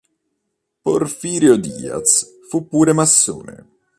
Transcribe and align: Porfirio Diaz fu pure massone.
Porfirio 0.87 1.57
Diaz 1.67 2.15
fu 2.49 2.65
pure 2.73 2.91
massone. 3.01 3.63